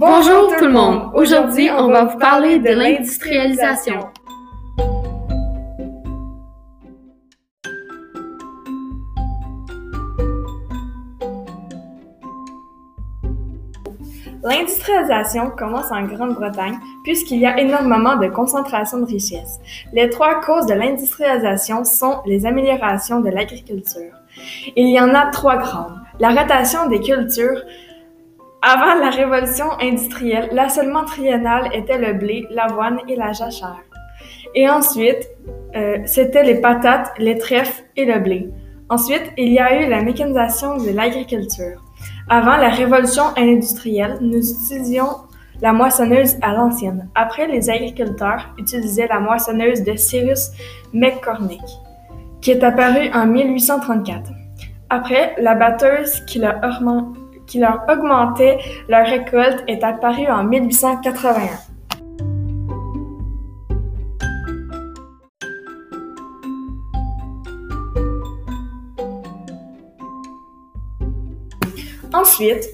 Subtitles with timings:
[0.00, 1.10] Bonjour tout le monde.
[1.12, 3.98] Aujourd'hui, on va vous parler de l'industrialisation.
[14.44, 19.58] L'industrialisation commence en Grande-Bretagne puisqu'il y a énormément de concentration de richesses.
[19.92, 24.12] Les trois causes de l'industrialisation sont les améliorations de l'agriculture.
[24.76, 25.98] Il y en a trois grandes.
[26.20, 27.60] La rotation des cultures,
[28.62, 33.82] avant la révolution industrielle, l'assolement triennal était le blé, l'avoine et la jachère.
[34.54, 35.28] Et ensuite,
[35.76, 38.48] euh, c'était les patates, les trèfles et le blé.
[38.88, 41.84] Ensuite, il y a eu la mécanisation de l'agriculture.
[42.28, 45.08] Avant la révolution industrielle, nous utilisions
[45.60, 47.08] la moissonneuse à l'ancienne.
[47.14, 50.50] Après, les agriculteurs utilisaient la moissonneuse de Cyrus
[50.92, 51.62] McCormick,
[52.40, 54.30] qui est apparue en 1834.
[54.90, 56.60] Après, la batteuse qui leur,
[57.48, 61.68] qui leur augmentait leur récolte est apparue en 1881.
[72.12, 72.64] Ensuite,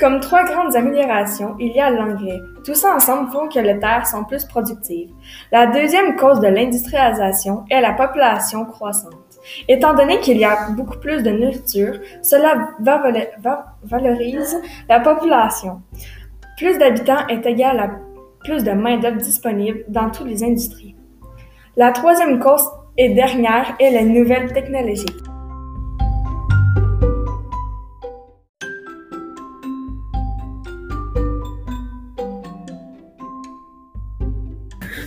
[0.00, 2.40] comme trois grandes améliorations, il y a l'engrais.
[2.64, 5.10] Tout ça ensemble font que les terres sont plus productives.
[5.52, 9.29] La deuxième cause de l'industrialisation est la population croissante.
[9.68, 12.70] Étant donné qu'il y a beaucoup plus de nourriture, cela
[13.82, 14.56] valorise
[14.88, 15.82] la population.
[16.56, 17.90] Plus d'habitants est égal à
[18.44, 20.94] plus de main-d'œuvre disponible dans toutes les industries.
[21.76, 22.64] La troisième cause
[22.96, 25.06] et dernière est les nouvelles technologies.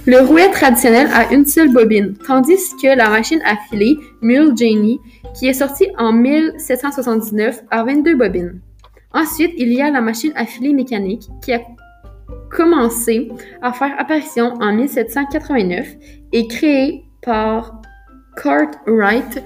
[0.05, 4.99] Le rouet traditionnel a une seule bobine, tandis que la machine à filer Mule Janey,
[5.35, 8.61] qui est sortie en 1779, a 22 bobines.
[9.13, 11.61] Ensuite, il y a la machine à filer mécanique, qui a
[12.49, 13.29] commencé
[13.61, 15.95] à faire apparition en 1789
[16.31, 17.81] et créée par
[18.41, 19.43] Cartwright.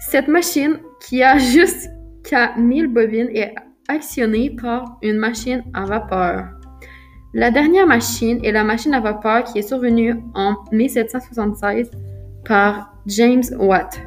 [0.00, 3.54] Cette machine, qui a jusqu'à 1000 bobines, est
[3.88, 6.46] actionnée par une machine à vapeur.
[7.32, 11.90] La dernière machine est la machine à vapeur qui est survenue en 1776
[12.44, 14.00] par James Watt.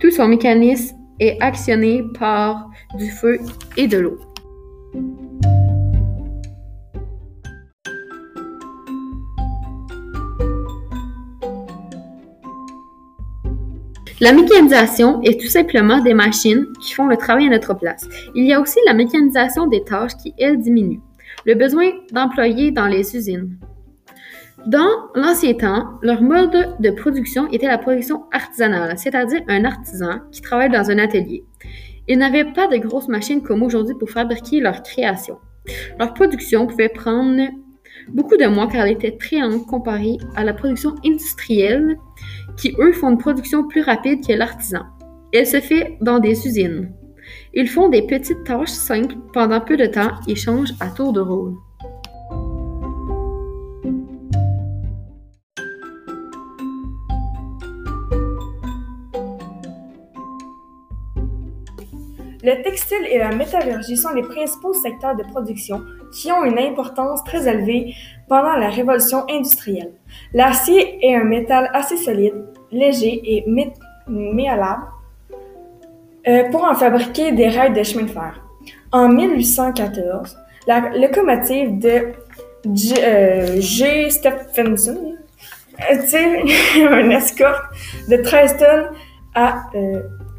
[0.00, 3.38] Tout son mécanisme est actionné par du feu
[3.76, 4.18] et de l'eau.
[14.20, 18.08] La mécanisation est tout simplement des machines qui font le travail à notre place.
[18.34, 21.00] Il y a aussi la mécanisation des tâches qui, elle, diminue
[21.44, 23.58] le besoin d'employés dans les usines.
[24.66, 30.40] Dans l'ancien temps, leur mode de production était la production artisanale, c'est-à-dire un artisan qui
[30.40, 31.44] travaille dans un atelier.
[32.08, 35.36] Ils n'avaient pas de grosses machines comme aujourd'hui pour fabriquer leur création.
[35.98, 37.42] Leur production pouvait prendre
[38.08, 41.98] beaucoup de mois car elle était très lente comparée à la production industrielle
[42.56, 44.84] qui, eux, font une production plus rapide que l'artisan.
[45.34, 46.90] Elle se fait dans des usines.
[47.52, 51.20] Ils font des petites tâches simples pendant peu de temps et changent à tour de
[51.20, 51.54] rôle.
[62.44, 65.80] Le textile et la métallurgie sont les principaux secteurs de production
[66.12, 67.94] qui ont une importance très élevée
[68.28, 69.92] pendant la révolution industrielle.
[70.34, 73.44] L'acier est un métal assez solide, léger et
[74.06, 74.82] malléable
[76.28, 78.44] euh, pour en fabriquer des rails de chemin de fer.
[78.92, 82.12] En 1814, la locomotive de
[82.74, 82.94] G.
[83.02, 85.14] Euh, Stephenson
[86.08, 87.64] tire un escorte
[88.10, 88.90] de 13 tonnes
[89.34, 89.62] à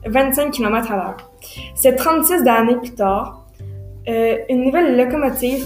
[0.05, 1.34] 25 euh, km à l'heure.
[1.75, 3.47] C'est 36 années plus tard,
[4.07, 5.65] une nouvelle locomotive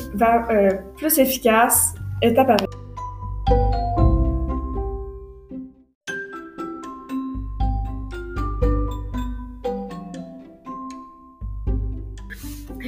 [0.98, 2.66] plus efficace est apparue.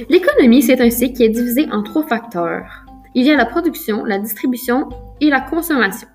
[0.08, 2.84] L'économie, c'est un cycle qui est divisé en trois facteurs.
[3.14, 4.88] Il y a la production, la distribution
[5.20, 6.08] et la consommation.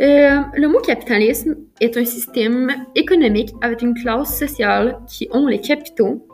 [0.00, 5.60] Euh, le mot capitalisme est un système économique avec une classe sociale qui ont les
[5.60, 6.26] capitaux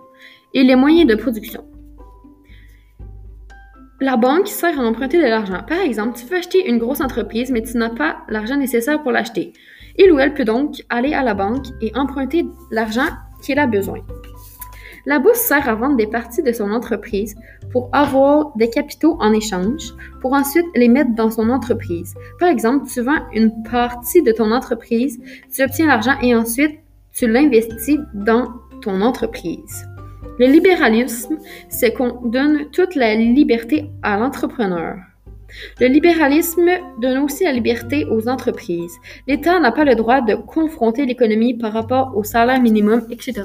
[0.52, 1.64] et les moyens de production.
[4.00, 5.62] La banque sert à emprunter de l'argent.
[5.68, 9.12] Par exemple, tu veux acheter une grosse entreprise, mais tu n'as pas l'argent nécessaire pour
[9.12, 9.52] l'acheter.
[9.96, 13.06] Il ou elle peut donc aller à la banque et emprunter l'argent
[13.46, 13.98] qu'elle a besoin.
[15.06, 17.36] La bourse sert à vendre des parties de son entreprise
[17.72, 22.14] pour avoir des capitaux en échange, pour ensuite les mettre dans son entreprise.
[22.38, 25.20] Par exemple, tu vends une partie de ton entreprise,
[25.52, 26.78] tu obtiens l'argent et ensuite
[27.12, 28.48] tu l'investis dans
[28.82, 29.86] ton entreprise.
[30.38, 31.38] Le libéralisme,
[31.68, 34.96] c'est qu'on donne toute la liberté à l'entrepreneur.
[35.80, 36.70] Le libéralisme
[37.00, 38.96] donne aussi la liberté aux entreprises.
[39.26, 43.42] L'État n'a pas le droit de confronter l'économie par rapport au salaire minimum, etc.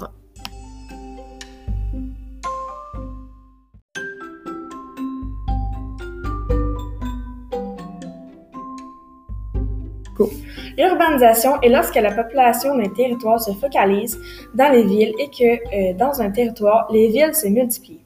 [10.78, 14.19] L'urbanisation est lorsque la population d'un territoire se focalise
[14.54, 18.02] dans les villes et que, euh, dans un territoire, les villes se multiplient.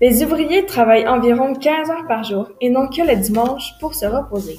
[0.00, 4.06] Les ouvriers travaillent environ 15 heures par jour et n'ont que le dimanche pour se
[4.06, 4.58] reposer.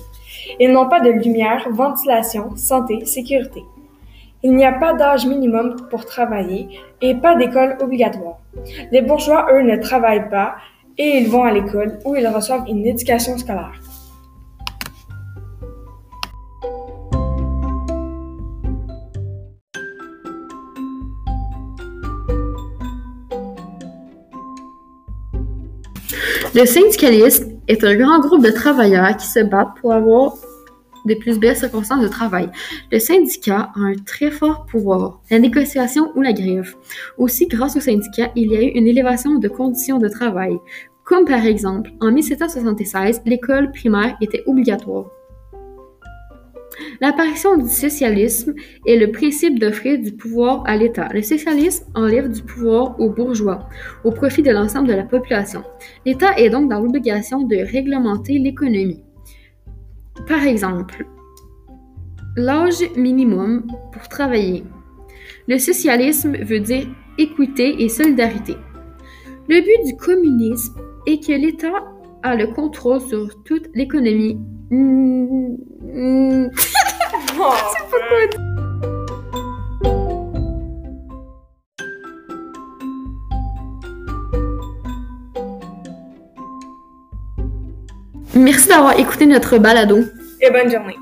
[0.60, 3.64] Ils n'ont pas de lumière, ventilation, santé, sécurité.
[4.44, 6.68] Il n'y a pas d'âge minimum pour travailler
[7.02, 8.40] et pas d'école obligatoire.
[8.92, 10.56] Les bourgeois, eux, ne travaillent pas
[10.98, 13.80] et ils vont à l'école où ils reçoivent une éducation scolaire.
[26.56, 30.36] Le syndicalisme est un grand groupe de travailleurs qui se battent pour avoir
[31.06, 32.50] de plus belles circonstances de travail.
[32.94, 36.74] Le syndicat a un très fort pouvoir, la négociation ou la grève.
[37.18, 40.58] Aussi, grâce au syndicat, il y a eu une élévation de conditions de travail,
[41.04, 45.08] comme par exemple, en 1776, l'école primaire était obligatoire.
[47.02, 48.54] L'apparition du socialisme
[48.86, 51.10] est le principe d'offrir du pouvoir à l'État.
[51.14, 53.70] Le socialisme enlève du pouvoir aux bourgeois
[54.04, 55.64] au profit de l'ensemble de la population.
[56.06, 59.04] L'État est donc dans l'obligation de réglementer l'économie.
[60.28, 61.06] Par exemple,
[62.36, 64.64] l'âge minimum pour travailler.
[65.48, 66.88] Le socialisme veut dire
[67.18, 68.56] équité et solidarité.
[69.48, 70.76] Le but du communisme
[71.06, 71.86] est que l'État
[72.24, 74.40] a le contrôle sur toute l'économie.
[88.36, 90.00] Merci d'avoir écouté notre balado.
[90.42, 90.96] Et bonne journée.